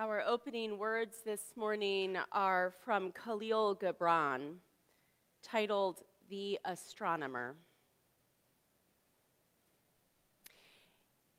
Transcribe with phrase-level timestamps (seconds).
[0.00, 4.58] Our opening words this morning are from Khalil Gibran,
[5.42, 7.56] titled The Astronomer.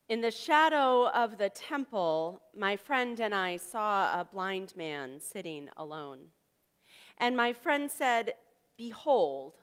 [0.10, 5.70] In the shadow of the temple, my friend and I saw a blind man sitting
[5.78, 6.20] alone.
[7.18, 8.34] And my friend said,
[8.78, 9.54] Behold,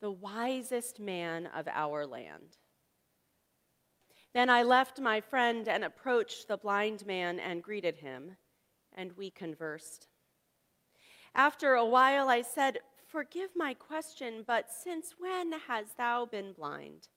[0.00, 2.58] the wisest man of our land.
[4.36, 8.36] Then I left my friend and approached the blind man and greeted him,
[8.94, 10.08] and we conversed.
[11.34, 17.08] After a while, I said, Forgive my question, but since when hast thou been blind?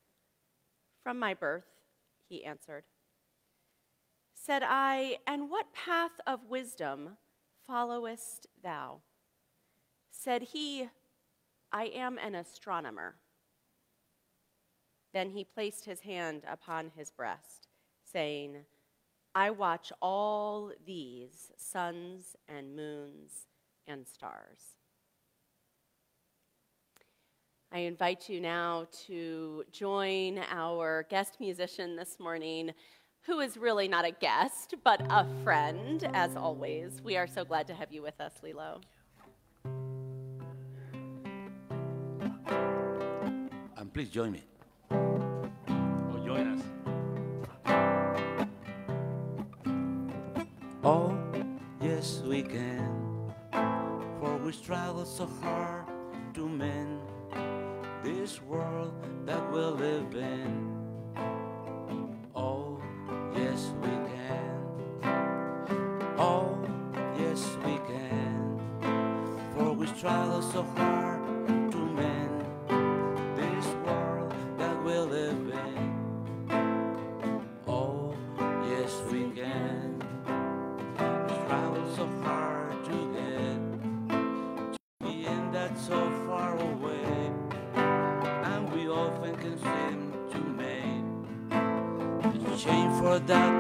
[1.04, 1.66] From my birth,
[2.30, 2.86] he answered.
[4.34, 7.18] Said I, And what path of wisdom
[7.68, 9.02] followest thou?
[10.10, 10.88] Said he,
[11.70, 13.16] I am an astronomer.
[15.14, 17.68] Then he placed his hand upon his breast,
[18.04, 18.58] saying,
[19.34, 23.48] I watch all these suns and moons
[23.88, 24.76] and stars.
[27.72, 32.72] I invite you now to join our guest musician this morning,
[33.22, 37.00] who is really not a guest, but a friend, as always.
[37.04, 38.82] We are so glad to have you with us, Lilo.
[43.78, 44.44] And please join me.
[55.00, 55.86] We struggle so hard
[56.34, 57.00] to mend
[58.04, 58.94] this world
[59.26, 60.76] that we live in.
[62.36, 62.82] Oh,
[63.34, 64.58] yes, we can.
[66.18, 66.58] Oh,
[67.18, 68.60] yes, we can.
[69.56, 70.89] For we struggle so hard.
[93.28, 93.59] That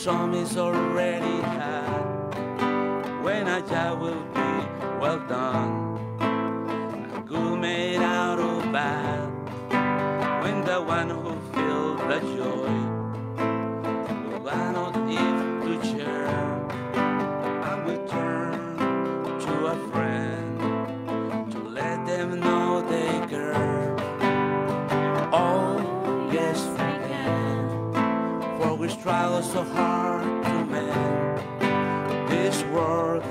[0.00, 2.32] some is already had.
[3.22, 4.52] When a job will be
[4.98, 5.98] well done,
[7.14, 9.28] a good made out of bad.
[10.42, 12.99] When the one who feels the joy
[29.00, 29.40] can,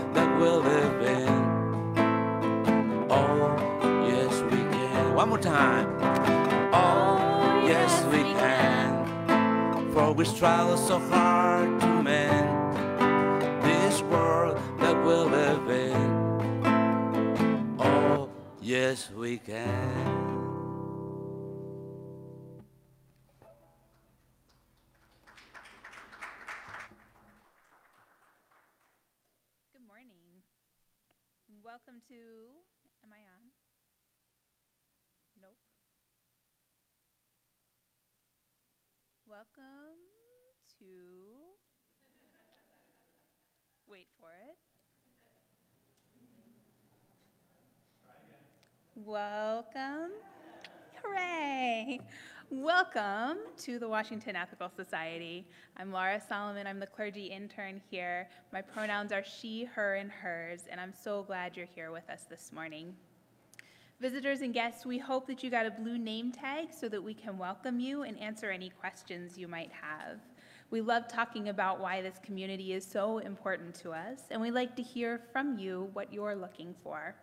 [0.10, 1.30] for we live in.
[3.10, 3.56] Oh,
[4.08, 5.14] yes, we can.
[5.14, 5.88] One more time.
[6.74, 9.06] Oh, yes, we can.
[9.94, 12.50] For we struggle so hard to mend
[13.64, 16.66] this world that we live in.
[17.80, 20.29] Oh, yes, we can.
[49.06, 50.12] Welcome.
[51.02, 52.02] Hooray!
[52.50, 55.48] Welcome to the Washington Ethical Society.
[55.78, 56.68] I'm Laura Solomon.
[56.68, 58.28] I'm the clergy intern here.
[58.52, 62.26] My pronouns are she, her, and hers, and I'm so glad you're here with us
[62.30, 62.94] this morning.
[64.02, 67.14] Visitors and guests, we hope that you got a blue name tag so that we
[67.14, 70.20] can welcome you and answer any questions you might have.
[70.72, 74.76] We love talking about why this community is so important to us, and we like
[74.76, 77.16] to hear from you what you're looking for.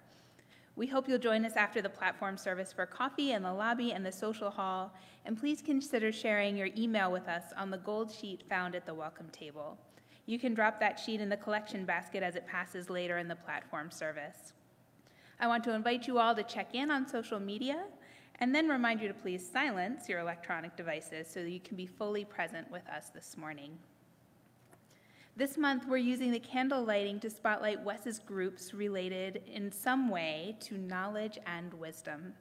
[0.76, 4.04] We hope you'll join us after the platform service for coffee in the lobby and
[4.04, 4.92] the social hall,
[5.24, 8.92] and please consider sharing your email with us on the gold sheet found at the
[8.92, 9.78] welcome table.
[10.26, 13.36] You can drop that sheet in the collection basket as it passes later in the
[13.36, 14.52] platform service.
[15.40, 17.84] I want to invite you all to check in on social media
[18.38, 21.86] and then remind you to please silence your electronic devices so that you can be
[21.86, 23.78] fully present with us this morning.
[25.38, 30.56] This month, we're using the candle lighting to spotlight Wes's groups related in some way
[30.60, 32.32] to knowledge and wisdom.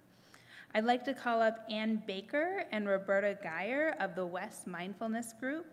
[0.73, 5.65] I'd like to call up Ann Baker and Roberta Geyer of the Wes Mindfulness Group.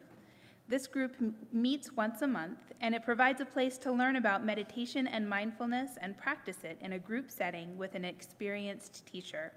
[0.67, 1.15] This group
[1.53, 5.93] meets once a month, and it provides a place to learn about meditation and mindfulness
[6.01, 9.53] and practice it in a group setting with an experienced teacher.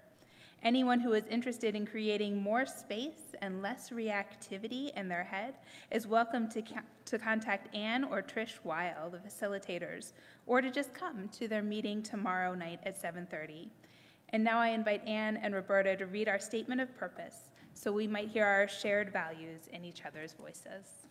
[0.65, 5.53] Anyone who is interested in creating more space and less reactivity in their head
[5.91, 6.63] is welcome to,
[7.05, 10.13] to contact Anne or Trish Weil, the facilitators,
[10.47, 13.69] or to just come to their meeting tomorrow night at 7:30.
[14.29, 18.07] And now I invite Anne and Roberta to read our statement of purpose so we
[18.07, 21.05] might hear our shared values in each other's voices.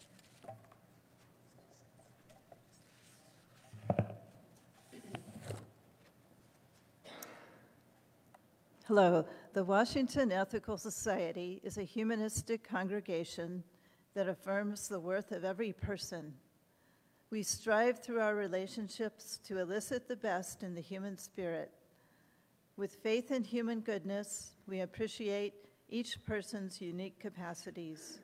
[8.86, 9.24] Hello.
[9.54, 13.62] The Washington Ethical Society is a humanistic congregation
[14.14, 16.34] that affirms the worth of every person.
[17.30, 21.70] We strive through our relationships to elicit the best in the human spirit.
[22.76, 25.54] With faith in human goodness, we appreciate
[25.88, 28.18] each person's unique capacities.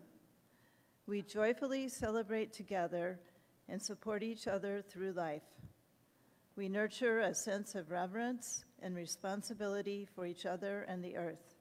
[1.07, 3.21] We joyfully celebrate together
[3.69, 5.47] and support each other through life.
[6.57, 11.55] We nurture a sense of reverence and responsibility for each other and the earth.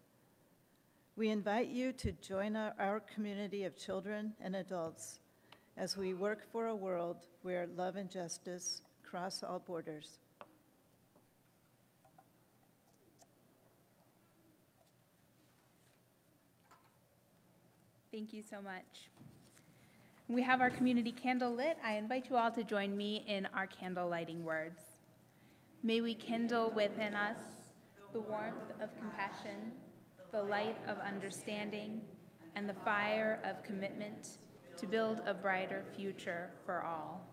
[1.16, 5.20] We invite you to join our, community of children and adults
[5.76, 10.20] as we work for a world where love and justice cross all borders.
[18.12, 19.10] Thank you so much.
[20.28, 21.78] We have our community candle lit.
[21.84, 24.89] I invite you all to join me in our candle lighting words.
[25.82, 27.38] May we kindle within us
[28.12, 29.72] the warmth of compassion,
[30.32, 32.02] the light of understanding,
[32.56, 34.40] and the fire of commitment
[34.76, 37.26] to build a brighter future for all.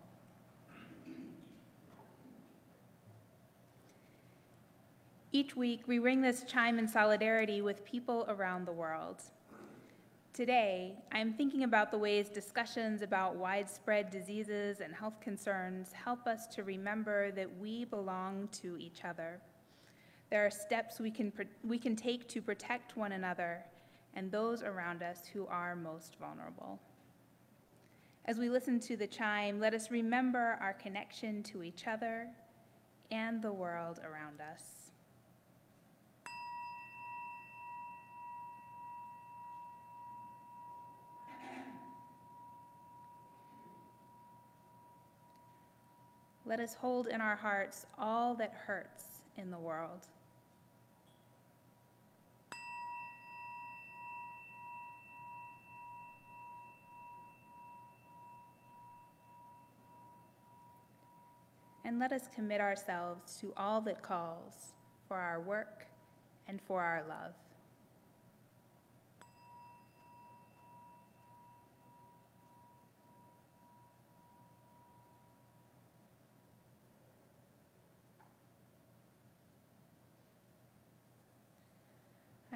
[5.33, 9.21] Each week, we ring this chime in solidarity with people around the world.
[10.37, 16.45] Today, I'm thinking about the ways discussions about widespread diseases and health concerns help us
[16.53, 19.41] to remember that we belong to each other.
[20.29, 23.63] There are steps we can, we can take to protect one another
[24.13, 26.79] and those around us who are most vulnerable.
[28.25, 32.27] As we listen to the chime, let us remember our connection to each other
[33.09, 34.76] and the world around us.
[46.47, 49.03] Let us hold in our hearts all that hurts
[49.35, 50.07] in the world.
[61.83, 64.73] And let us commit ourselves to all that calls
[65.09, 65.87] for our work
[66.47, 67.33] and for our love.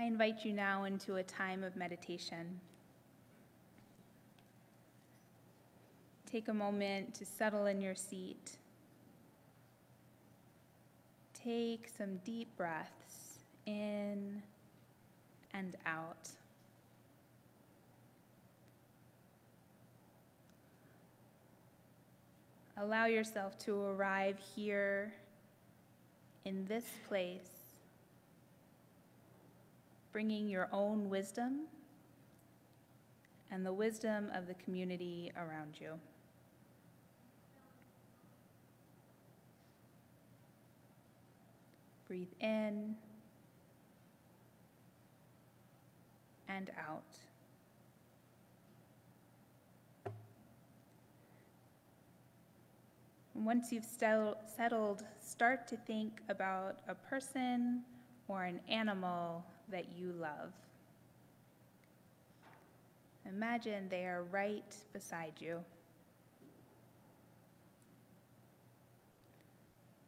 [0.02, 2.60] I invite you now into a time of meditation.
[6.26, 8.58] Take a moment to settle in your seat.
[11.36, 14.42] Take some deep breaths in
[15.54, 16.30] and out.
[22.76, 25.14] Allow yourself to arrive here
[26.46, 27.61] in this place
[30.12, 31.68] bringing your own wisdom
[33.50, 35.94] and the wisdom of the community around you.
[42.08, 42.96] Breathe in
[46.50, 47.04] and out.
[53.44, 57.82] once you've settled, start to think about a person
[58.28, 60.54] or an animal that you love.
[63.26, 65.60] Imagine they are right beside you.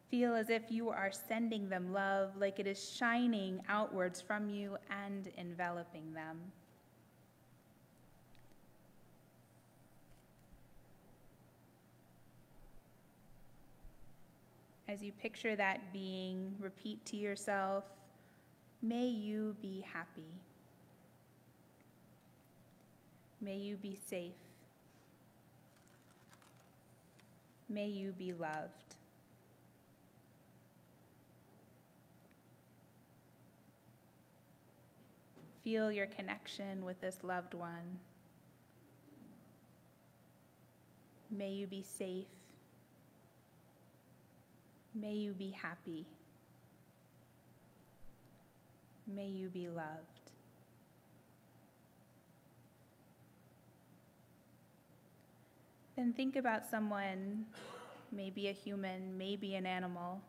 [0.10, 4.78] Feel as if you are sending them love, like it is shining outwards from you
[5.06, 6.40] and enveloping them.
[14.88, 17.86] As you picture that being, repeat to yourself
[18.86, 20.28] May you be happy.
[23.40, 24.34] May you be safe.
[27.70, 28.96] May you be loved.
[35.64, 38.00] Feel your connection with this loved one.
[41.32, 42.26] May you be safe.
[44.94, 46.06] May you be happy.
[49.08, 50.32] May you be loved.
[55.96, 57.46] Then think about someone,
[58.12, 60.22] maybe a human, maybe an animal,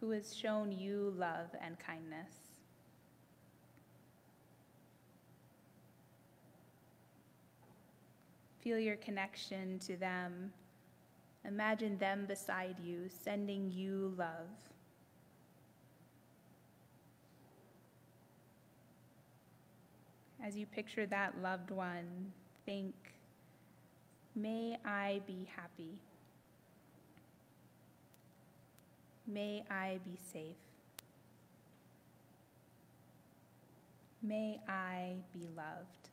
[0.00, 2.32] who has shown you love and kindness.
[8.60, 10.52] Feel your connection to them.
[11.46, 14.50] Imagine them beside you, sending you love.
[20.46, 22.30] As you picture that loved one,
[22.66, 22.94] think,
[24.36, 25.98] may I be happy.
[29.26, 30.54] May I be safe.
[34.22, 36.10] May I be loved.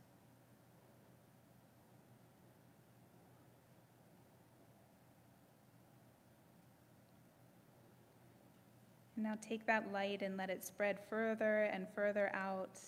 [9.15, 12.79] Now take that light and let it spread further and further out,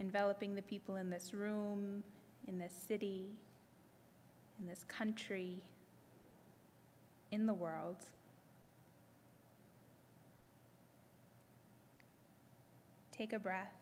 [0.00, 2.02] enveloping the people in this room,
[2.46, 3.26] in this city,
[4.60, 5.56] in this country,
[7.30, 7.96] in the world.
[13.12, 13.74] Take a breath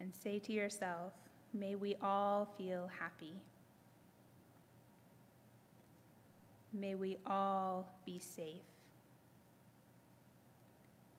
[0.00, 1.12] and say to yourself,
[1.52, 3.34] may we all feel happy.
[6.72, 8.62] May we all be safe.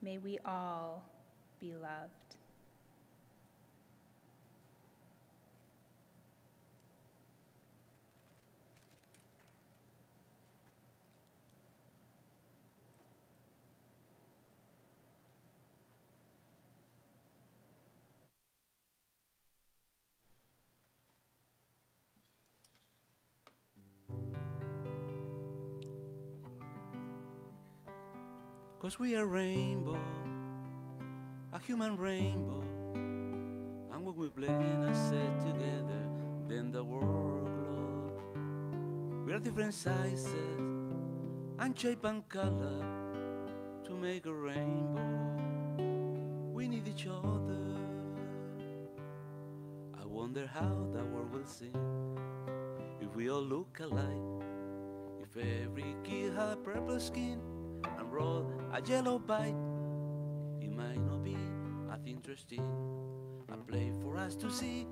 [0.00, 1.04] May we all
[1.60, 2.12] be loved.
[28.80, 29.98] Cause we are rainbow,
[31.68, 32.62] human rainbow.
[32.94, 36.02] And when we play and I sit together,
[36.48, 39.26] then the world glows.
[39.26, 40.58] We are different sizes
[41.58, 42.82] and shape and color
[43.84, 45.36] to make a rainbow.
[46.54, 47.60] We need each other.
[50.00, 51.76] I wonder how the world will sing
[53.02, 54.24] if we all look alike.
[55.20, 57.42] If every kid had purple skin
[57.98, 59.67] and roll a yellow bite,
[62.28, 64.86] a play for us to see.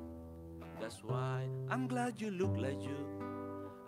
[0.80, 2.96] That's why I'm glad you look like you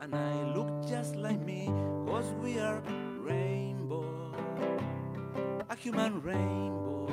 [0.02, 1.73] and I look just like me,
[2.07, 2.83] cause we are
[3.19, 4.35] rainbow,
[5.71, 7.07] a human rainbow.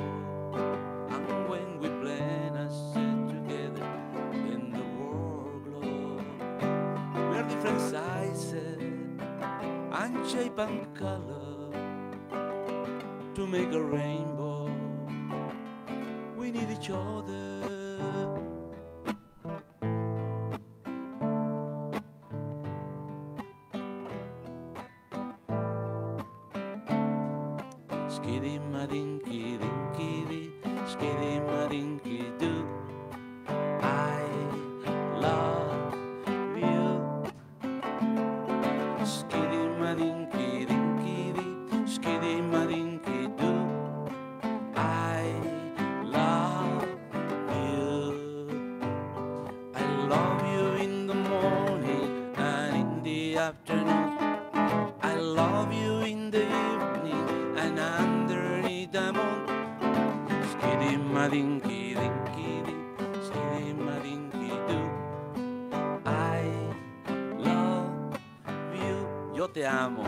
[1.08, 2.50] And when we play
[2.92, 3.88] sit together
[4.34, 6.20] in the world glow,
[7.30, 8.82] we are different sizes
[10.02, 11.72] and shape and color
[13.34, 14.45] to make a rainbow.
[16.88, 17.35] We need
[53.36, 54.16] afternoon.
[55.02, 59.46] I love you in the evening and underneath the moon.
[60.52, 62.84] Skiddy madinky dinky dee,
[63.26, 64.88] skiddy madinky doo.
[66.06, 66.48] I
[67.38, 68.18] love
[68.72, 68.96] you.
[69.34, 70.04] Yo te amo.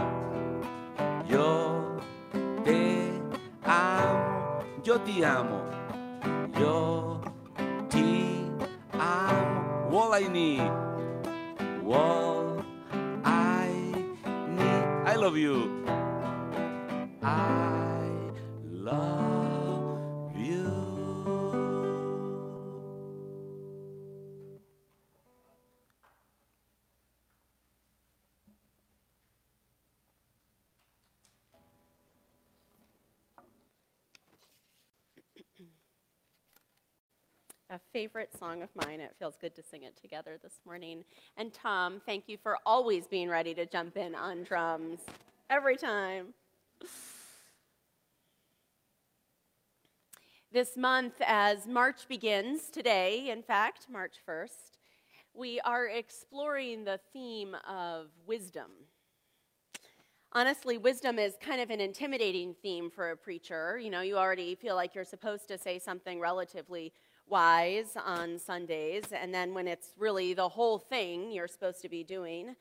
[1.28, 2.00] Yo
[2.64, 3.12] te
[3.64, 4.64] amo.
[4.82, 5.60] Yo te amo.
[6.58, 7.20] Yo
[7.90, 8.48] te
[8.98, 9.98] amo.
[9.98, 10.87] All I need.
[15.38, 15.87] You.
[37.92, 39.00] Favorite song of mine.
[39.00, 41.04] It feels good to sing it together this morning.
[41.36, 45.00] And Tom, thank you for always being ready to jump in on drums
[45.50, 46.34] every time.
[50.50, 54.78] This month, as March begins today, in fact, March 1st,
[55.34, 58.70] we are exploring the theme of wisdom.
[60.32, 63.78] Honestly, wisdom is kind of an intimidating theme for a preacher.
[63.78, 66.92] You know, you already feel like you're supposed to say something relatively
[67.26, 72.04] wise on Sundays, and then when it's really the whole thing you're supposed to be
[72.04, 72.54] doing,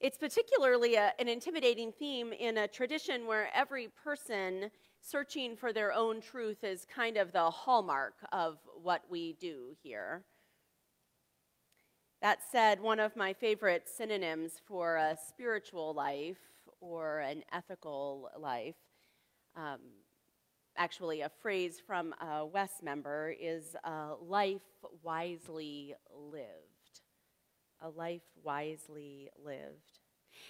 [0.00, 4.70] it's particularly a, an intimidating theme in a tradition where every person
[5.00, 10.24] searching for their own truth is kind of the hallmark of what we do here.
[12.20, 16.38] That said, one of my favorite synonyms for a spiritual life
[16.80, 18.76] or an ethical life.
[19.56, 19.80] Um,
[20.76, 24.62] actually, a phrase from a Wes member is a life
[25.02, 27.00] wisely lived.
[27.80, 30.00] A life wisely lived.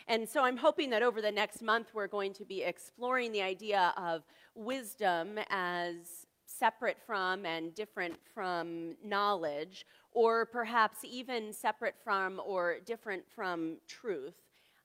[0.08, 3.42] And so I'm hoping that over the next month we're going to be exploring the
[3.42, 4.22] idea of
[4.54, 13.24] wisdom as separate from and different from knowledge, or perhaps even separate from or different
[13.34, 14.34] from truth.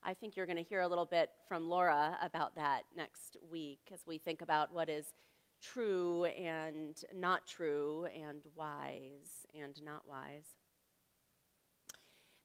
[0.04, 3.80] I think you're going to hear a little bit from Laura about that next week
[3.92, 5.14] as we think about what is
[5.62, 10.56] true and not true, and wise and not wise.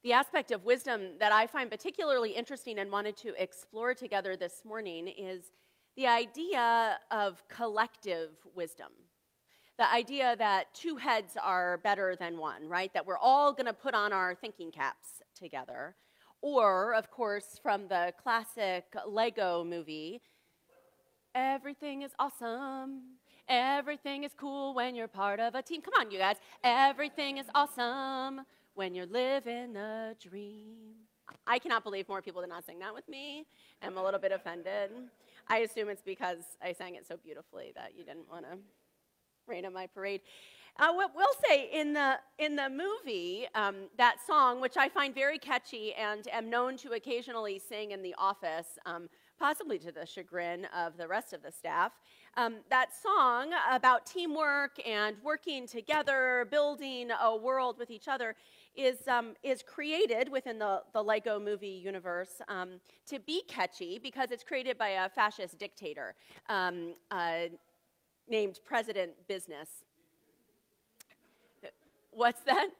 [0.04, 4.62] The aspect of wisdom that I find particularly interesting and wanted to explore together this
[4.64, 5.50] morning is
[5.96, 8.92] the idea of collective wisdom.
[9.78, 12.94] The idea that two heads are better than one, right?
[12.94, 15.96] That we're all going to put on our thinking caps together
[16.40, 20.20] or, of course, from the classic Lego movie,
[21.34, 23.02] everything is awesome.
[23.48, 25.80] Everything is cool when you're part of a team.
[25.80, 26.36] Come on, you guys.
[26.62, 28.42] Everything is awesome
[28.74, 30.94] when you're living a dream.
[31.46, 33.46] I cannot believe more people did not sing that with me.
[33.82, 34.90] I'm a little bit offended.
[35.48, 38.58] I assume it's because I sang it so beautifully that you didn't want to
[39.46, 40.20] rain on my parade.
[40.80, 41.08] I will
[41.44, 46.24] say in the, in the movie, um, that song, which I find very catchy and
[46.28, 49.08] am known to occasionally sing in the office, um,
[49.40, 51.90] possibly to the chagrin of the rest of the staff,
[52.36, 58.36] um, that song about teamwork and working together, building a world with each other,
[58.76, 64.30] is, um, is created within the, the Lego movie universe um, to be catchy because
[64.30, 66.14] it's created by a fascist dictator
[66.48, 67.46] um, uh,
[68.28, 69.68] named President Business.
[72.18, 72.70] What's that?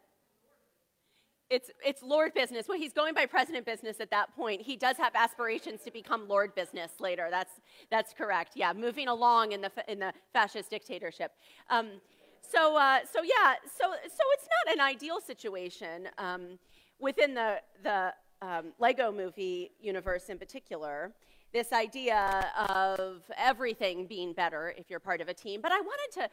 [1.48, 2.66] It's, it's Lord Business.
[2.66, 4.62] Well, he's going by President Business at that point.
[4.62, 7.29] He does have aspirations to become Lord Business later.
[7.31, 7.53] That's,
[7.88, 8.55] that's correct.
[8.57, 11.31] Yeah, moving along in the, in the fascist dictatorship.
[11.70, 12.01] Um,
[12.40, 16.59] so, uh, so yeah, so, so it's not an ideal situation um,
[16.98, 21.12] within the, the um, Lego movie universe in particular.
[21.53, 25.61] This idea of everything being better if you're part of a team.
[25.62, 26.29] But I wanted to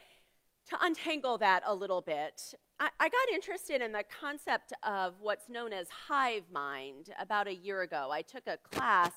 [0.70, 5.48] to untangle that a little bit, I, I, got interested in the concept of what's
[5.48, 8.10] known as hive mind about a year ago.
[8.12, 9.12] I took a class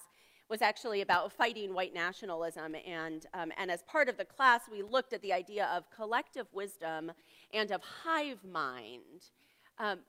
[0.48, 4.82] was actually about fighting white nationalism, and um, and as part of the class, we
[4.82, 7.12] looked at the idea of collective wisdom
[7.52, 9.30] and of hive mind.
[9.78, 10.00] Um,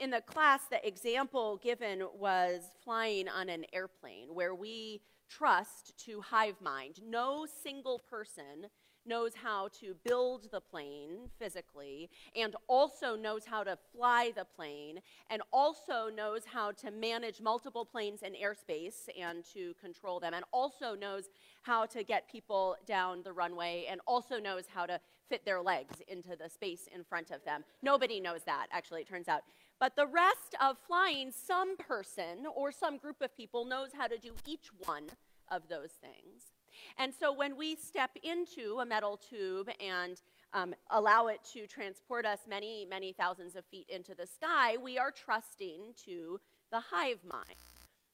[0.00, 6.20] in the class, the example given was flying on an airplane, where we trust to
[6.20, 7.00] hive mind.
[7.06, 8.68] No single person
[9.06, 15.00] knows how to build the plane physically and also knows how to fly the plane
[15.30, 20.44] and also knows how to manage multiple planes in airspace and to control them and
[20.52, 21.24] also knows
[21.62, 26.02] how to get people down the runway and also knows how to fit their legs
[26.08, 27.64] into the space in front of them.
[27.82, 29.42] Nobody knows that, actually, it turns out.
[29.80, 34.18] But the rest of flying, some person or some group of people knows how to
[34.18, 35.04] do each one
[35.50, 36.51] of those things.
[36.98, 40.20] And so when we step into a metal tube and
[40.52, 44.98] um, allow it to transport us many, many thousands of feet into the sky, we
[44.98, 47.56] are trusting to the hive mind.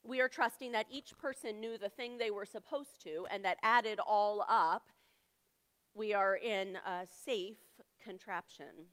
[0.04, 3.58] We are trusting that each person knew the thing they were supposed to, and that
[3.62, 4.88] added all up,
[5.94, 7.56] we are in a safe
[8.02, 8.86] contraption.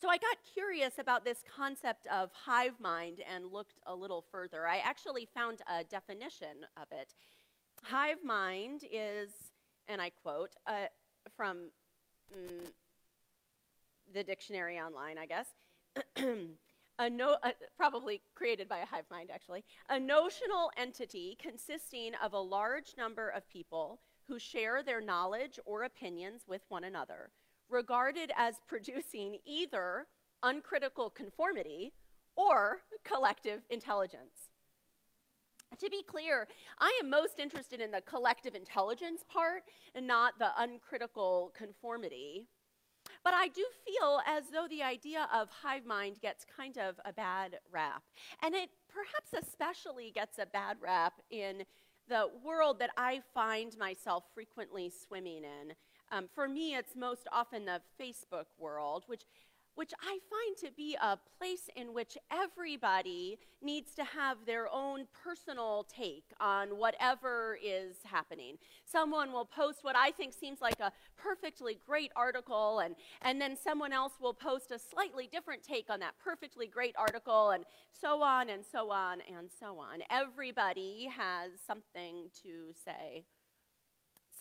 [0.00, 4.66] So I got curious about this concept of hive mind and looked a little further.
[4.66, 7.14] I actually found a definition of it.
[7.84, 9.30] Hive mind is,
[9.88, 10.86] and I quote uh,
[11.36, 11.70] from
[12.34, 12.66] mm,
[14.14, 15.48] the dictionary online, I guess.
[16.98, 19.64] a no, uh, probably created by a hive mind, actually.
[19.90, 25.82] A notional entity consisting of a large number of people who share their knowledge or
[25.82, 27.32] opinions with one another,
[27.68, 30.06] regarded as producing either
[30.42, 31.92] uncritical conformity
[32.34, 34.48] or collective intelligence.
[35.80, 36.46] To be clear,
[36.78, 42.46] I am most interested in the collective intelligence part and not the uncritical conformity.
[43.24, 47.12] But I do feel as though the idea of hive mind gets kind of a
[47.12, 48.02] bad rap.
[48.42, 51.64] And it perhaps especially gets a bad rap in
[52.08, 55.74] the world that I find myself frequently swimming in.
[56.12, 59.24] Um, for me, it's most often the Facebook world, which
[59.74, 65.06] which I find to be a place in which everybody needs to have their own
[65.24, 68.56] personal take on whatever is happening.
[68.84, 73.56] Someone will post what I think seems like a perfectly great article, and, and then
[73.56, 78.22] someone else will post a slightly different take on that perfectly great article, and so
[78.22, 80.00] on and so on and so on.
[80.10, 83.24] Everybody has something to say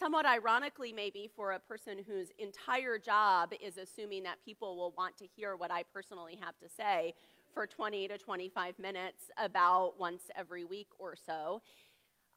[0.04, 5.18] somewhat ironically, maybe for a person whose entire job is assuming that people will want
[5.18, 7.14] to hear what I personally have to say
[7.54, 11.62] for 20 to 25 minutes about once every week or so.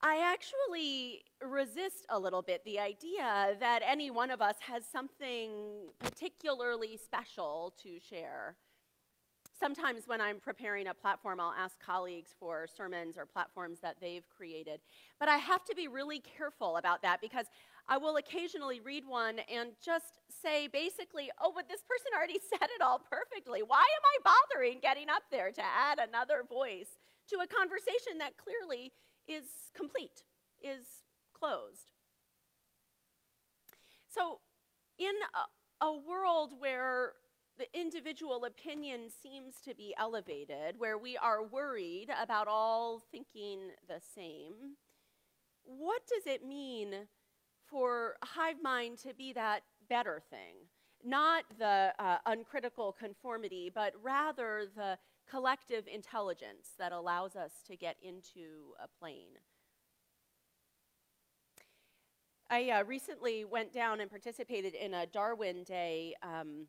[0.01, 5.51] I actually resist a little bit the idea that any one of us has something
[5.99, 8.55] particularly special to share.
[9.59, 14.29] Sometimes when I'm preparing a platform, I'll ask colleagues for sermons or platforms that they've
[14.29, 14.81] created.
[15.19, 17.47] But I have to be really careful about that because
[17.89, 22.69] I will occasionally read one and just say basically, oh, but this person already said
[22.69, 23.63] it all perfectly.
[23.63, 28.35] Why am I bothering getting up there to add another voice to a conversation that
[28.37, 28.93] clearly
[29.27, 30.25] is complete,
[30.63, 30.85] is
[31.33, 31.93] closed?
[34.09, 34.41] So,
[34.99, 35.13] in
[35.81, 37.13] a, a world where
[37.59, 44.01] the individual opinion seems to be elevated, where we are worried about all thinking the
[44.15, 44.77] same,
[45.65, 47.09] what does it mean
[47.65, 50.55] for hive mind to be that better thing?
[51.05, 57.97] Not the uh, uncritical conformity, but rather the collective intelligence that allows us to get
[58.03, 59.39] into a plane.
[62.49, 66.69] I uh, recently went down and participated in a Darwin Day um,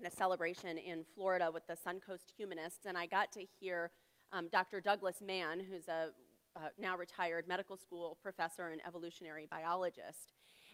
[0.00, 3.90] in a celebration in Florida with the Suncoast Humanists, and I got to hear
[4.32, 4.80] um, Dr.
[4.80, 6.08] Douglas Mann, who's a
[6.56, 10.32] uh, now retired medical school professor and evolutionary biologist.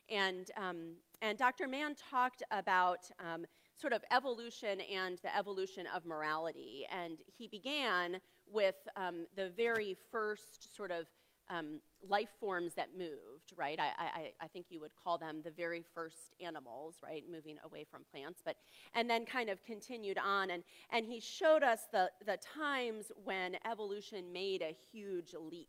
[0.08, 1.66] And, um, and Dr.
[1.66, 6.86] Mann talked about um, sort of evolution and the evolution of morality.
[6.90, 11.06] And he began with um, the very first sort of
[11.48, 13.78] um, life forms that moved, right?
[13.78, 17.24] I, I, I, think you would call them the very first animals, right?
[17.30, 18.56] Moving away from plants, but
[18.94, 23.56] and then kind of continued on, and and he showed us the the times when
[23.70, 25.68] evolution made a huge leap,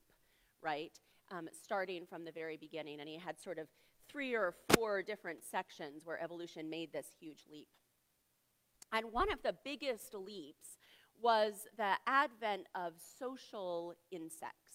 [0.61, 0.99] right?
[1.31, 3.67] Um, starting from the very beginning, and he had sort of
[4.09, 7.67] three or four different sections where evolution made this huge leap.
[8.93, 10.77] And one of the biggest leaps
[11.21, 14.66] was the advent of social insects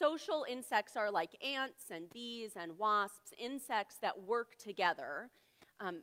[0.00, 5.28] Social insects are like ants and bees and wasps, insects that work together,
[5.78, 6.02] um,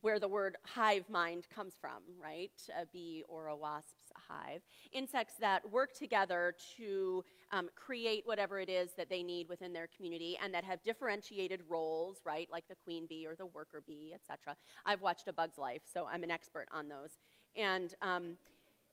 [0.00, 2.52] where the word hive mind comes from, right?
[2.80, 4.62] A bee or a wasp's hive.
[4.92, 9.88] Insects that work together to um, create whatever it is that they need within their
[9.96, 12.48] community and that have differentiated roles, right?
[12.50, 14.56] Like the queen bee or the worker bee, etc.
[14.86, 17.18] I've watched A Bug's Life, so I'm an expert on those.
[17.56, 18.36] And um,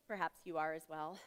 [0.07, 1.19] perhaps you are as well.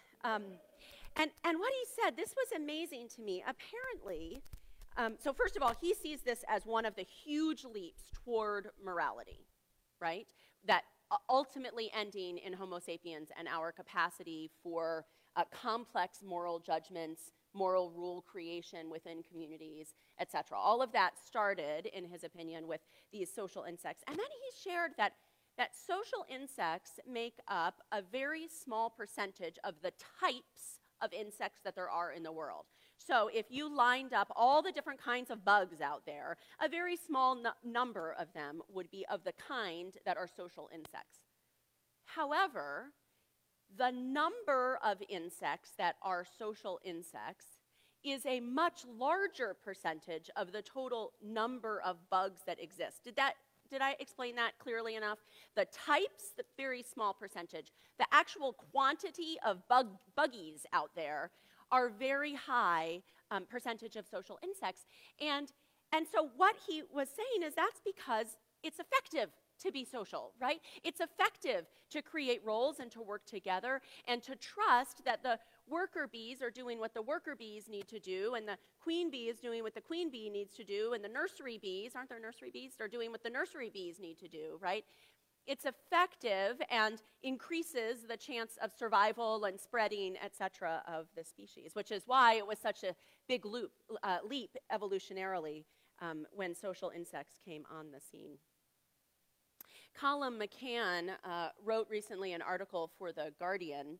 [1.16, 3.44] And, and what he said, this was amazing to me.
[3.46, 4.42] Apparently,
[4.96, 8.68] um, so first of all, he sees this as one of the huge leaps toward
[8.82, 9.46] morality,
[10.00, 10.26] right?
[10.66, 10.84] That
[11.28, 15.04] ultimately ending in Homo sapiens and our capacity for
[15.36, 20.56] uh, complex moral judgments, moral rule creation within communities, etc.
[20.56, 22.80] All of that started, in his opinion, with
[23.12, 24.04] these social insects.
[24.08, 25.12] And then he shared that
[25.58, 31.74] that social insects make up a very small percentage of the types of insects that
[31.74, 32.64] there are in the world.
[32.96, 36.96] So if you lined up all the different kinds of bugs out there, a very
[36.96, 41.18] small number of them would be of the kind that are social insects.
[42.04, 42.92] However,
[43.76, 47.46] the number of insects that are social insects
[48.04, 53.04] is a much larger percentage of the total number of bugs that exist.
[53.04, 53.34] Did that
[53.72, 55.18] did I explain that clearly enough?
[55.56, 57.72] The types, the very small percentage.
[57.98, 61.30] The actual quantity of bug, buggies out there
[61.72, 64.82] are very high um, percentage of social insects.
[65.20, 65.50] And,
[65.90, 69.30] and so what he was saying is that's because it's effective
[69.62, 70.60] to be social, right?
[70.84, 76.08] It's effective to create roles and to work together and to trust that the worker
[76.10, 79.38] bees are doing what the worker bees need to do, and the queen bee is
[79.38, 82.50] doing what the queen bee needs to do, and the nursery bees, aren't there nursery
[82.50, 82.72] bees?
[82.76, 84.84] They're doing what the nursery bees need to do, right?
[85.46, 91.74] It's effective and increases the chance of survival and spreading, et cetera, of the species,
[91.74, 92.94] which is why it was such a
[93.26, 93.72] big loop,
[94.04, 95.64] uh, leap evolutionarily
[96.00, 98.38] um, when social insects came on the scene.
[99.94, 103.98] Colum McCann uh, wrote recently an article for The Guardian.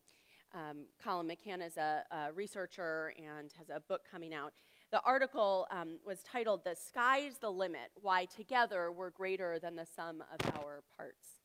[0.53, 4.53] Um, Colum McCann is a, a, researcher and has a book coming out.
[4.91, 9.87] The article um, was titled The Sky's the Limit Why Together We're Greater Than the
[9.95, 11.41] Sum of Our Parts.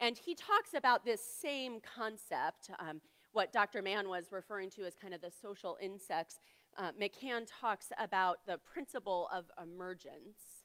[0.00, 3.00] And he talks about this same concept, um,
[3.32, 3.80] what Dr.
[3.80, 6.40] Mann was referring to as kind of the social insects.
[6.76, 10.57] Uh, McCann talks about the principle of emergence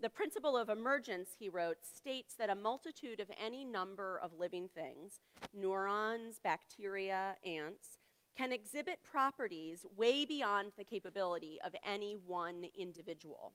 [0.00, 4.68] the principle of emergence, he wrote, states that a multitude of any number of living
[4.74, 5.20] things,
[5.54, 7.98] neurons, bacteria, ants,
[8.36, 13.52] can exhibit properties way beyond the capability of any one individual.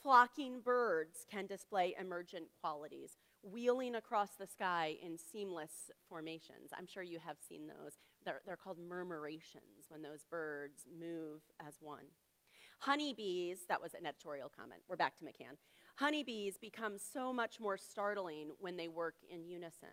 [0.00, 6.70] Flocking birds can display emergent qualities, wheeling across the sky in seamless formations.
[6.76, 7.98] I'm sure you have seen those.
[8.24, 12.04] They're, they're called murmurations when those birds move as one.
[12.78, 14.82] Honeybees, that was an editorial comment.
[14.88, 15.56] We're back to McCann.
[15.96, 19.88] Honeybees become so much more startling when they work in unison.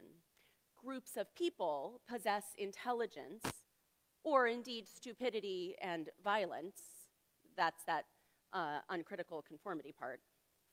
[0.75, 3.43] Groups of people possess intelligence,
[4.23, 6.81] or indeed stupidity and violence.
[7.55, 8.05] That's that
[8.51, 10.19] uh, uncritical conformity part,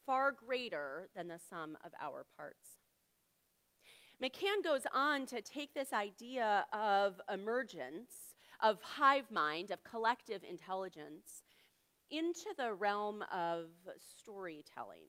[0.05, 2.79] far greater than the sum of our parts.
[4.23, 11.42] McCann goes on to take this idea of emergence, of hive mind, of collective intelligence,
[12.11, 13.66] into the realm of
[14.18, 15.07] storytelling.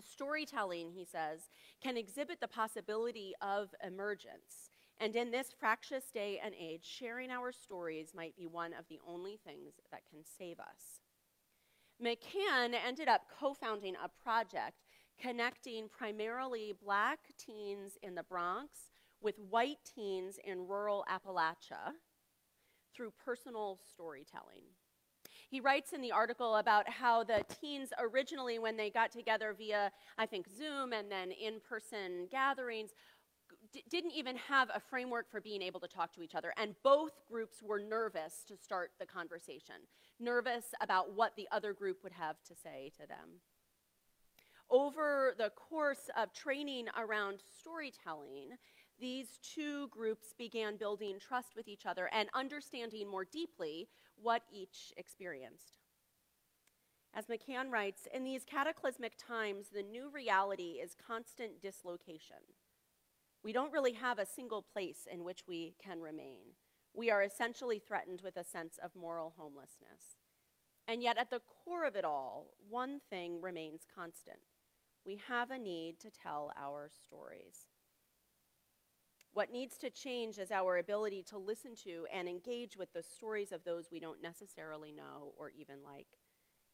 [0.00, 1.50] Storytelling, he says,
[1.82, 4.70] can exhibit the possibility of emergence.
[4.98, 9.00] And in this fractious day and age, sharing our stories might be one of the
[9.06, 11.00] only things that can save us.
[12.02, 14.76] McCann ended up co founding a project
[15.20, 21.92] connecting primarily black teens in the Bronx with white teens in rural Appalachia
[22.94, 24.62] through personal storytelling.
[25.50, 29.90] He writes in the article about how the teens originally, when they got together via,
[30.16, 32.90] I think, Zoom and then in person gatherings,
[33.72, 36.54] d- didn't even have a framework for being able to talk to each other.
[36.56, 39.74] And both groups were nervous to start the conversation,
[40.20, 43.40] nervous about what the other group would have to say to them.
[44.70, 48.50] Over the course of training around storytelling,
[49.00, 53.88] these two groups began building trust with each other and understanding more deeply
[54.22, 55.80] what each experienced.
[57.12, 62.36] As McCann writes, in these cataclysmic times, the new reality is constant dislocation.
[63.42, 66.54] We don't really have a single place in which we can remain.
[66.94, 70.16] We are essentially threatened with a sense of moral homelessness.
[70.86, 74.40] And yet, at the core of it all, one thing remains constant
[75.04, 77.69] we have a need to tell our stories.
[79.32, 83.52] What needs to change is our ability to listen to and engage with the stories
[83.52, 86.08] of those we don't necessarily know or even like.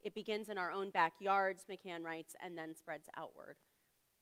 [0.02, 3.56] It begins in our own backyards, McCann writes, and then spreads outward.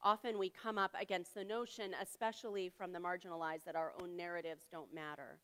[0.02, 4.66] Often we come up against the notion, especially from the marginalized, that our own narratives
[4.70, 5.38] don't matter.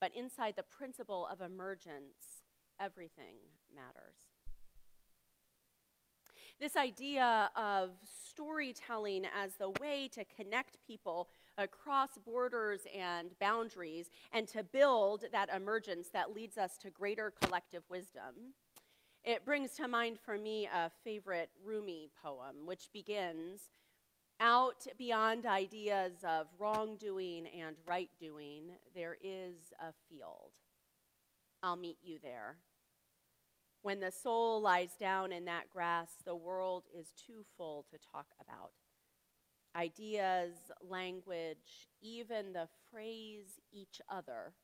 [0.00, 2.42] But inside the principle of emergence,
[2.80, 3.36] everything
[3.74, 4.16] matters.
[6.58, 7.90] This idea of
[8.30, 15.48] storytelling as the way to connect people across borders and boundaries and to build that
[15.54, 18.54] emergence that leads us to greater collective wisdom.
[19.24, 23.70] It brings to mind for me a favorite Rumi poem, which begins
[24.38, 30.52] Out beyond ideas of wrongdoing and right doing, there is a field.
[31.62, 32.58] I'll meet you there.
[33.80, 38.26] When the soul lies down in that grass, the world is too full to talk
[38.40, 38.72] about
[39.76, 44.54] ideas, language, even the phrase each other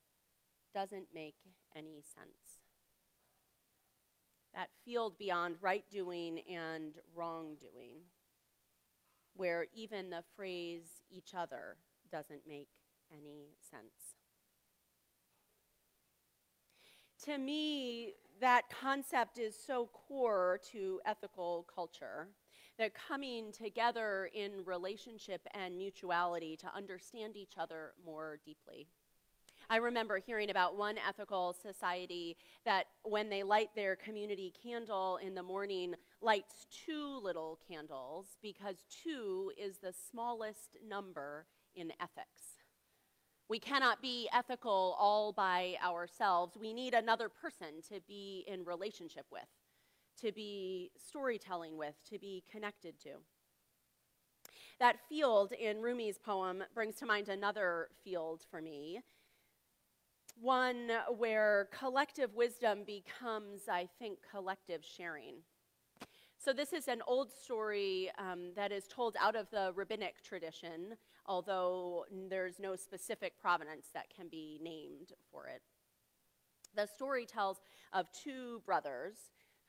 [0.74, 1.36] doesn't make
[1.76, 2.60] any sense.
[4.54, 8.00] That field beyond right doing and wrongdoing,
[9.34, 11.76] where even the phrase each other
[12.10, 12.68] doesn't make
[13.10, 14.16] any sense.
[17.24, 22.28] To me, that concept is so core to ethical culture
[22.78, 28.86] that coming together in relationship and mutuality to understand each other more deeply.
[29.70, 35.34] I remember hearing about one ethical society that when they light their community candle in
[35.34, 42.58] the morning, lights two little candles because two is the smallest number in ethics
[43.48, 46.56] We cannot be ethical all by ourselves.
[46.58, 49.48] We need another person to be in relationship with,
[50.22, 53.10] to be storytelling with, to be connected to.
[54.78, 59.00] That field in Rumi's poem brings to mind another field for me,
[60.40, 65.36] one where collective wisdom becomes, I think, collective sharing.
[66.44, 70.96] So, this is an old story um, that is told out of the rabbinic tradition,
[71.26, 75.62] although there's no specific provenance that can be named for it.
[76.74, 77.58] The story tells
[77.92, 79.14] of two brothers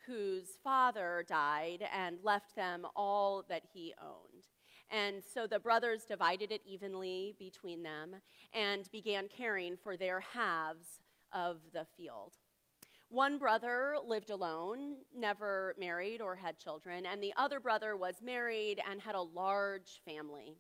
[0.06, 4.48] whose father died and left them all that he owned.
[4.90, 8.16] And so the brothers divided it evenly between them
[8.54, 11.00] and began caring for their halves
[11.32, 12.34] of the field.
[13.10, 18.82] One brother lived alone, never married or had children, and the other brother was married
[18.90, 20.58] and had a large family.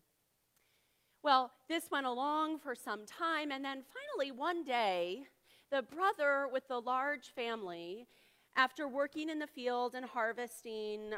[1.24, 5.24] Well, this went along for some time, and then finally, one day,
[5.72, 8.08] the brother with the large family,
[8.56, 11.12] after working in the field and harvesting,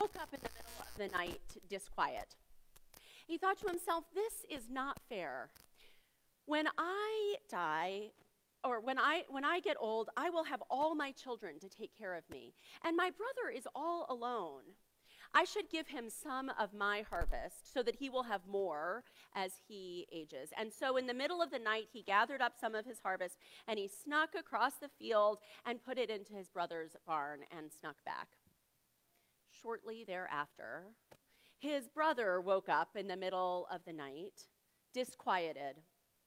[0.00, 2.34] woke up in the middle of the night disquiet.
[3.26, 5.50] He thought to himself, This is not fair.
[6.46, 8.10] When I die,
[8.64, 11.96] or when I when I get old, I will have all my children to take
[11.96, 12.52] care of me,
[12.84, 14.62] and my brother is all alone.
[15.34, 19.52] I should give him some of my harvest so that he will have more as
[19.66, 20.50] he ages.
[20.58, 23.38] And so in the middle of the night, he gathered up some of his harvest
[23.66, 27.96] and he snuck across the field and put it into his brother's barn and snuck
[28.04, 28.28] back.
[29.62, 30.84] Shortly thereafter,
[31.58, 34.48] his brother woke up in the middle of the night,
[34.92, 35.76] disquieted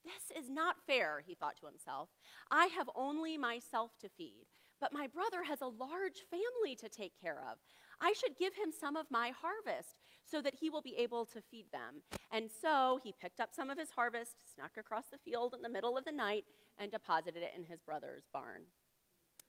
[0.06, 2.10] this is not fair, he thought to himself.
[2.48, 4.46] I have only myself to feed,
[4.80, 7.58] but my brother has a large family to take care of.
[8.00, 11.40] I should give him some of my harvest so that he will be able to
[11.40, 12.02] feed them.
[12.30, 15.68] And so he picked up some of his harvest, snuck across the field in the
[15.68, 16.44] middle of the night,
[16.78, 18.62] and deposited it in his brother's barn.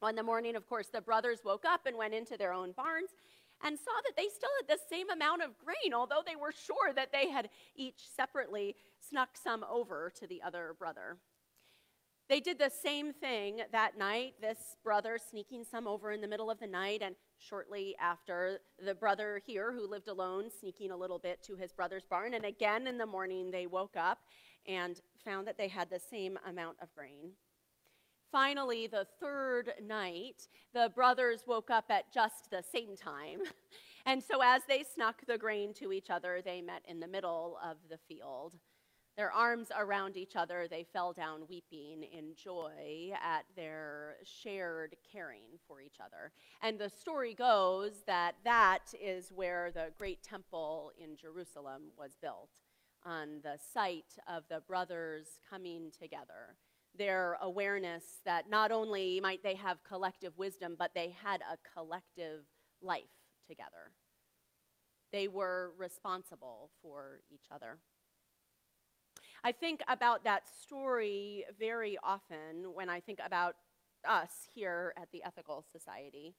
[0.02, 3.10] On the morning, of course, the brothers woke up and went into their own barns
[3.64, 6.94] and saw that they still had the same amount of grain, although they were sure
[6.94, 11.18] that they had each separately snuck some over to the other brother.
[12.30, 16.52] They did the same thing that night, this brother sneaking some over in the middle
[16.52, 21.20] of the night, and shortly after, the brother here who lived alone sneaking a little
[21.20, 22.34] bit to his brother's barn.
[22.34, 24.20] And again in the morning, they woke up
[24.68, 27.32] and found that they had the same amount of grain.
[28.32, 33.40] Finally, the third night, the brothers woke up at just the same time.
[34.08, 37.60] And so, as they snuck the grain to each other, they met in the middle
[37.62, 38.56] of the field.
[39.18, 45.58] Their arms around each other, they fell down weeping in joy at their shared caring
[45.68, 46.32] for each other.
[46.62, 52.52] And the story goes that that is where the great temple in Jerusalem was built,
[53.04, 56.56] on the site of the brothers coming together
[56.98, 62.42] their awareness that not only might they have collective wisdom, but they had a collective
[62.82, 63.04] life
[63.48, 63.92] together.
[65.12, 67.78] They were responsible for each other.
[69.48, 73.56] I think about that story very often when I think about
[74.06, 76.34] us here at the Ethical Society,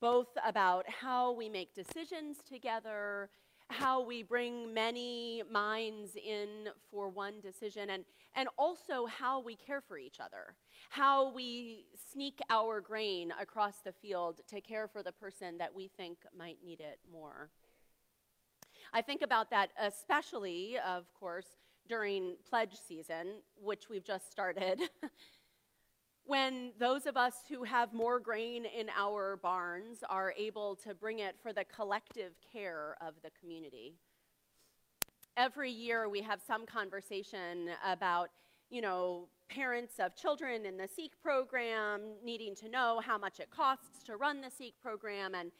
[0.00, 3.30] both about how we make decisions together
[3.70, 8.04] how we bring many minds in for one decision, and,
[8.34, 10.56] and also how we care for each other,
[10.88, 15.88] how we sneak our grain across the field to care for the person that we
[15.96, 17.50] think might need it more.
[18.92, 21.46] I think about that especially, of course,
[21.88, 24.82] during pledge season, which we've just started.
[26.28, 31.20] when those of us who have more grain in our barns are able to bring
[31.20, 33.94] it for the collective care of the community.
[35.38, 38.28] Every year we have some conversation about,
[38.68, 43.48] you know, parents of children in the SEEK program needing to know how much it
[43.50, 45.50] costs to run the SEEK program and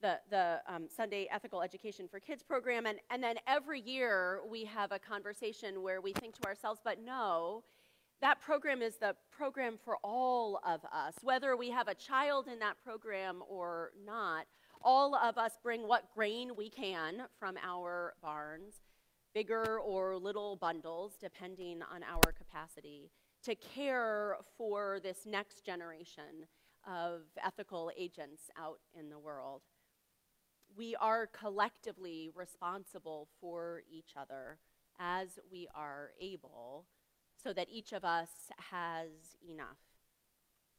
[0.00, 2.86] the, the um, Sunday Ethical Education for Kids program.
[2.86, 6.98] And, and then every year we have a conversation where we think to ourselves, but
[7.04, 7.64] no,
[8.20, 11.14] that program is the program for all of us.
[11.22, 14.46] Whether we have a child in that program or not,
[14.82, 18.74] all of us bring what grain we can from our barns,
[19.34, 23.10] bigger or little bundles, depending on our capacity,
[23.44, 26.46] to care for this next generation
[26.86, 29.62] of ethical agents out in the world.
[30.80, 34.56] We are collectively responsible for each other
[34.98, 36.86] as we are able
[37.36, 38.30] so that each of us
[38.70, 39.10] has
[39.46, 39.76] enough,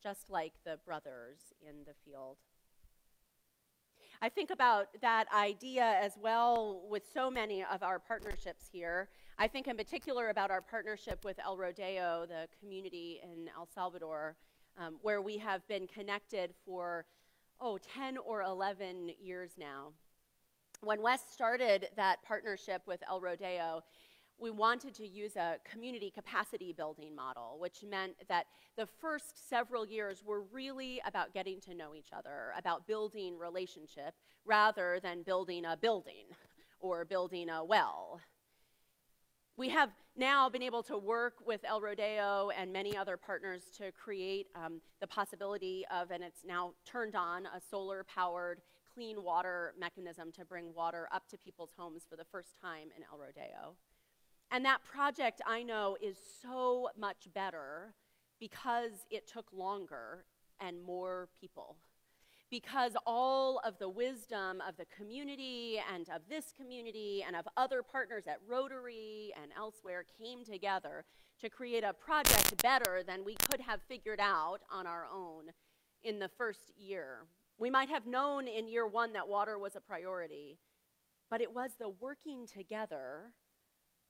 [0.01, 2.37] just like the brothers in the field.
[4.23, 9.07] I think about that idea as well with so many of our partnerships here.
[9.37, 14.35] I think in particular about our partnership with El Rodeo, the community in El Salvador,
[14.79, 17.05] um, where we have been connected for,
[17.62, 19.93] oh, 10 or 11 years now.
[20.82, 23.84] When Wes started that partnership with El Rodeo,
[24.39, 29.86] we wanted to use a community capacity building model, which meant that the first several
[29.86, 35.66] years were really about getting to know each other, about building relationship, rather than building
[35.66, 36.26] a building
[36.80, 38.20] or building a well.
[39.57, 43.91] We have now been able to work with El Rodeo and many other partners to
[43.91, 48.61] create um, the possibility of, and it's now turned on, a solar powered
[48.93, 53.03] clean water mechanism to bring water up to people's homes for the first time in
[53.11, 53.75] El Rodeo.
[54.51, 57.93] And that project, I know, is so much better
[58.39, 60.25] because it took longer
[60.59, 61.77] and more people.
[62.51, 67.81] Because all of the wisdom of the community and of this community and of other
[67.81, 71.05] partners at Rotary and elsewhere came together
[71.39, 75.45] to create a project better than we could have figured out on our own
[76.03, 77.25] in the first year.
[77.57, 80.57] We might have known in year one that water was a priority,
[81.29, 83.31] but it was the working together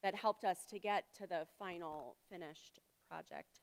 [0.01, 3.61] that helped us to get to the final finished project.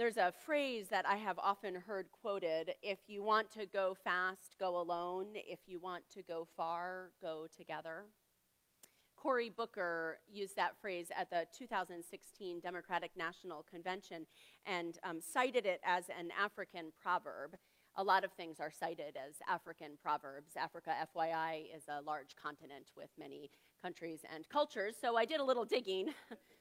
[0.00, 4.56] There's a phrase that I have often heard quoted if you want to go fast,
[4.58, 5.26] go alone.
[5.34, 8.06] If you want to go far, go together.
[9.14, 14.24] Cory Booker used that phrase at the 2016 Democratic National Convention
[14.64, 17.58] and um, cited it as an African proverb
[17.96, 20.52] a lot of things are cited as African proverbs.
[20.56, 23.50] Africa, FYI, is a large continent with many
[23.82, 26.10] countries and cultures, so I did a little digging.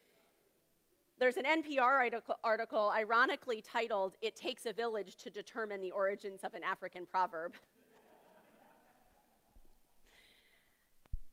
[1.20, 6.46] There's an NPR article, article, ironically titled, It Takes a Village to Determine the Origins
[6.46, 7.56] of an African Proverb.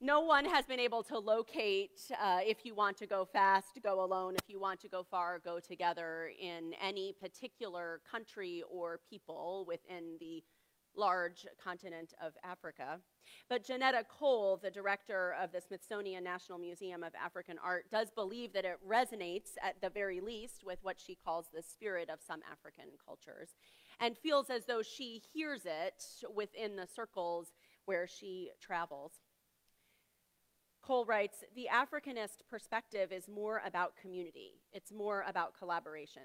[0.01, 4.05] no one has been able to locate uh, if you want to go fast, go
[4.05, 9.64] alone, if you want to go far, go together in any particular country or people
[9.68, 10.43] within the
[10.97, 12.99] large continent of Africa.
[13.49, 18.53] But Johnnetta Cole, the director of the Smithsonian National Museum of African Art, does believe
[18.53, 22.40] that it resonates at the very least with what she calls the spirit of some
[22.51, 23.51] African cultures
[24.01, 27.49] and feels as though she hears it within the circles
[27.84, 29.12] where she travels.
[30.82, 36.22] Cole writes The Africanist perspective is more about community, it's more about collaboration.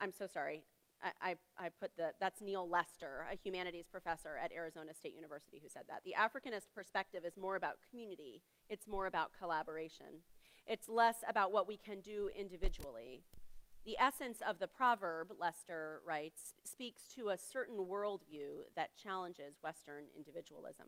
[0.00, 0.62] I'm so sorry.
[1.02, 5.68] I, I, put the, that's Neal Lester, a humanities professor at Arizona State University, who
[5.68, 6.02] said that.
[6.04, 10.22] The Africanist perspective is more about community, it's more about collaboration.
[10.66, 13.22] It's less about what we can do individually.
[13.84, 20.04] The essence of the proverb, Lester writes, speaks to a certain worldview that challenges Western
[20.14, 20.86] individualism.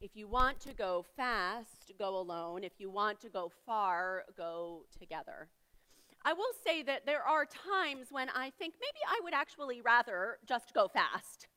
[0.00, 2.62] If you want to go fast, go alone.
[2.62, 5.48] If you want to go far, go together.
[6.24, 10.38] I will say that there are times when I think maybe I would actually rather
[10.46, 11.48] just go fast.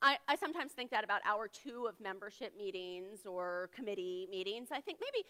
[0.00, 4.68] I, I, sometimes think that about hour two of membership meetings or committee meetings.
[4.70, 5.26] I think maybe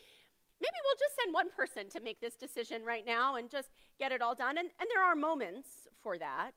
[0.61, 3.69] maybe we'll just send one person to make this decision right now and just
[3.99, 4.59] get it all done.
[4.59, 5.69] And, and there are moments
[6.03, 6.53] for that.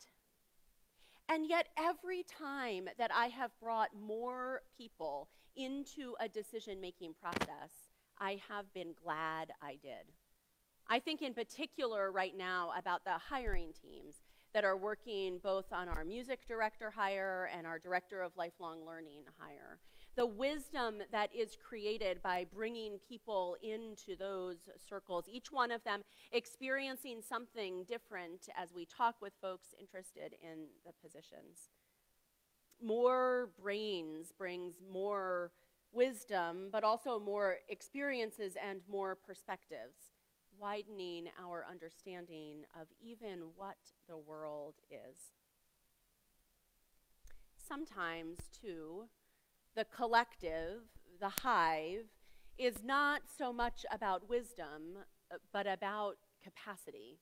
[1.30, 7.72] And yet, every time that I have brought more people into a decision making process,
[8.20, 10.11] I have been glad I did.
[10.90, 14.16] I think, in particular, right now, about the hiring teams
[14.54, 19.22] that are working both on our music director hire and our director of lifelong learning
[19.38, 19.78] hire.
[20.16, 24.58] The wisdom that is created by bringing people into those
[24.90, 30.66] circles, each one of them experiencing something different as we talk with folks interested in
[30.86, 31.70] the positions
[32.82, 35.52] more brains brings more
[35.92, 40.09] wisdom, but also more experiences and more perspectives,
[40.60, 45.18] widening our understanding of even what the world is.
[47.57, 49.05] Sometimes, too,
[49.76, 50.82] the collective,
[51.20, 52.05] the hive,
[52.57, 54.97] is not so much about wisdom,
[55.53, 57.20] but about capacity.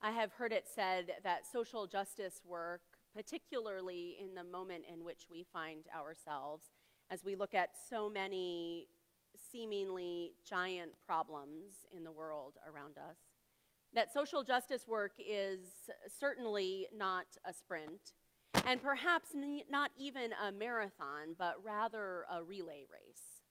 [0.00, 2.82] I have heard it said that social justice work
[3.14, 6.64] particularly in the moment in which we find ourselves
[7.10, 8.88] as we look at so many
[9.54, 13.16] seemingly giant problems in the world around us.
[13.94, 15.60] That social justice work is
[16.18, 18.14] certainly not a sprint,
[18.66, 19.28] and perhaps
[19.70, 23.42] not even a marathon, but rather a relay race.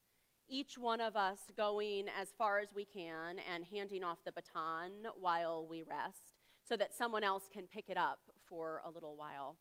[0.49, 4.91] Each one of us going as far as we can and handing off the baton
[5.18, 6.34] while we rest
[6.68, 9.56] so that someone else can pick it up for a little while.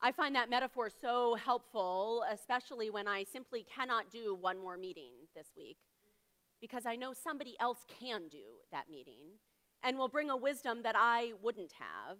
[0.00, 5.21] I find that metaphor so helpful, especially when I simply cannot do one more meeting
[5.34, 5.78] this week,
[6.60, 9.38] because I know somebody else can do that meeting
[9.82, 12.18] and will bring a wisdom that I wouldn't have,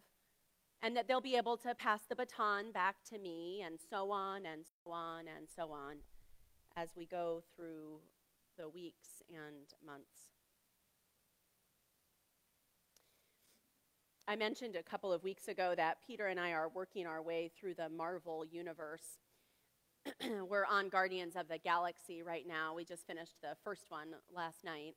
[0.82, 4.44] and that they'll be able to pass the baton back to me, and so on
[4.46, 5.98] and so on and so on
[6.76, 8.00] as we go through
[8.58, 10.32] the weeks and months.
[14.26, 17.50] I mentioned a couple of weeks ago that Peter and I are working our way
[17.58, 19.18] through the Marvel universe.
[20.48, 22.74] We're on Guardians of the Galaxy right now.
[22.74, 24.94] We just finished the first one last night.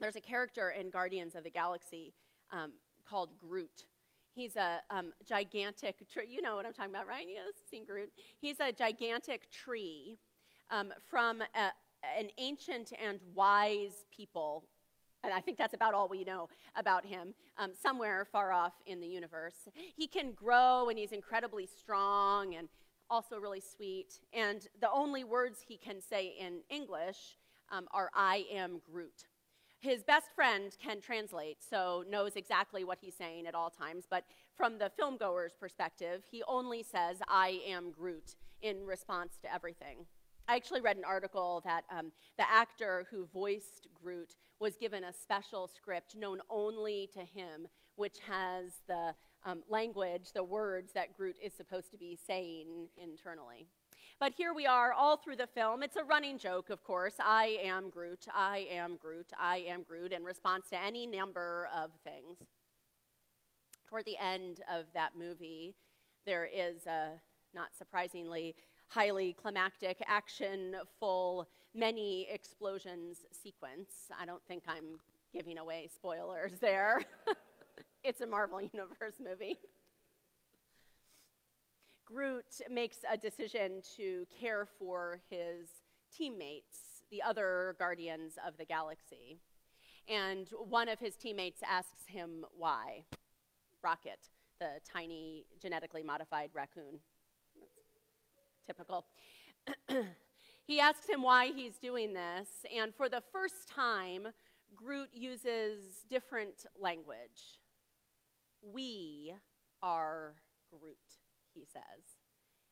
[0.00, 2.14] There's a character in Guardians of the Galaxy
[2.52, 2.72] um,
[3.08, 3.84] called Groot.
[4.34, 6.26] He's a um, gigantic tree.
[6.28, 7.26] You know what I'm talking about, right?
[7.28, 8.10] Yes, seen Groot.
[8.40, 10.18] He's a gigantic tree
[10.70, 11.72] um, from a,
[12.18, 14.64] an ancient and wise people
[15.22, 19.00] and I think that's about all we know about him, um, somewhere far off in
[19.00, 19.68] the universe.
[19.94, 22.68] He can grow and he's incredibly strong and
[23.10, 24.20] also really sweet.
[24.32, 27.38] And the only words he can say in English
[27.70, 29.26] um, are, I am Groot.
[29.80, 34.04] His best friend can translate, so knows exactly what he's saying at all times.
[34.08, 34.24] But
[34.56, 40.06] from the filmgoer's perspective, he only says, I am Groot in response to everything.
[40.46, 45.12] I actually read an article that um, the actor who voiced Groot was given a
[45.12, 51.36] special script known only to him, which has the um, language, the words that Groot
[51.42, 53.66] is supposed to be saying internally.
[54.18, 55.82] But here we are all through the film.
[55.82, 57.14] It's a running joke, of course.
[57.18, 61.90] I am Groot, I am Groot, I am Groot, in response to any number of
[62.04, 62.36] things.
[63.88, 65.74] Toward the end of that movie,
[66.26, 67.12] there is, a,
[67.54, 68.54] not surprisingly,
[68.88, 74.10] highly climactic, action full, many explosions sequence.
[74.20, 74.98] I don't think I'm
[75.32, 77.02] giving away spoilers there.
[78.02, 79.58] it's a Marvel Universe movie.
[82.04, 85.68] Groot makes a decision to care for his
[86.16, 89.38] teammates, the other Guardians of the Galaxy.
[90.08, 93.04] And one of his teammates asks him why.
[93.82, 94.18] Rocket,
[94.58, 96.98] the tiny genetically modified raccoon
[98.66, 99.04] typical.
[100.66, 104.28] he asks him why he's doing this, and for the first time,
[104.76, 107.59] Groot uses different language.
[108.62, 109.34] We
[109.82, 110.34] are
[110.70, 110.96] Groot,
[111.54, 112.04] he says,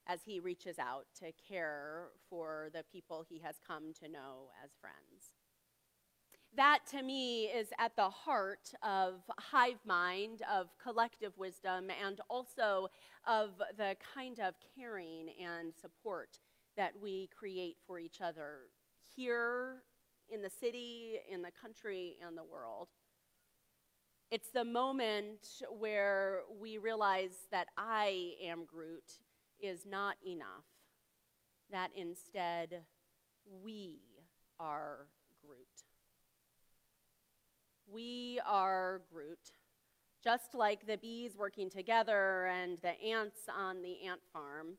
[0.06, 4.70] as he reaches out to care for the people he has come to know as
[4.80, 5.32] friends.
[6.56, 12.88] That to me is at the heart of hive mind, of collective wisdom, and also
[13.26, 16.40] of the kind of caring and support
[16.76, 18.70] that we create for each other
[19.14, 19.82] here
[20.30, 22.88] in the city, in the country, and the world.
[24.30, 25.46] It's the moment
[25.78, 29.20] where we realize that I am Groot
[29.60, 30.66] is not enough,
[31.70, 32.82] that instead
[33.62, 34.00] we
[34.60, 35.06] are
[35.42, 35.66] Groot.
[37.90, 39.50] We are Groot
[40.22, 44.76] just like the bees working together and the ants on the ant farm,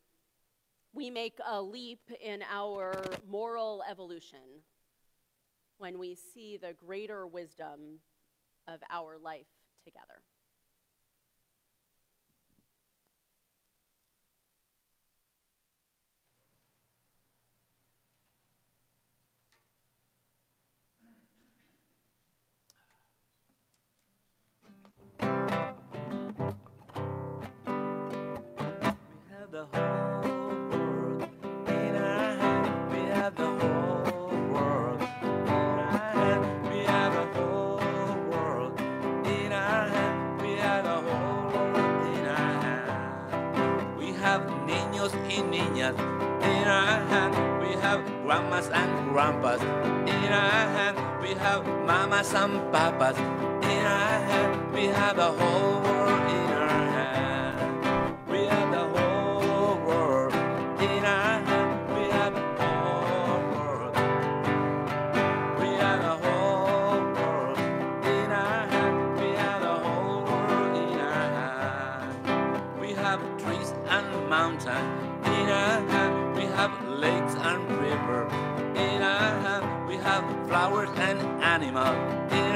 [0.93, 4.63] we make a leap in our moral evolution
[5.77, 7.99] when we see the greater wisdom
[8.67, 9.47] of our life
[9.85, 10.21] together.
[47.81, 49.61] Have grandmas and grandpas.
[49.61, 53.17] In our hand, we have mamas and papas.
[53.17, 55.98] In our hand, we have a whole world
[81.75, 82.48] and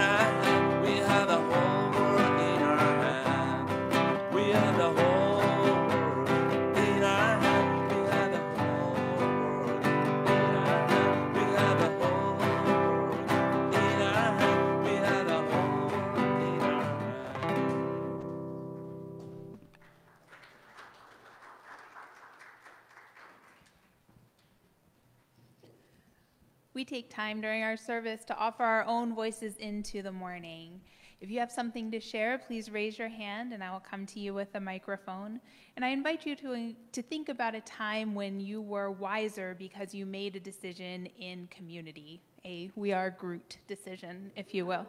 [26.94, 30.80] take time during our service to offer our own voices into the morning.
[31.22, 34.20] If you have something to share, please raise your hand and I will come to
[34.20, 35.40] you with a microphone.
[35.76, 39.96] And I invite you to, to think about a time when you were wiser because
[39.96, 44.86] you made a decision in community, a We Are Groot decision, if you will.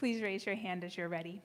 [0.00, 1.40] Please raise your hand as you're ready.